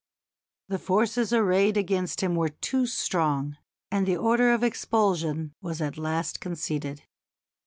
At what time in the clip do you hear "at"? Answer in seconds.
5.79-5.95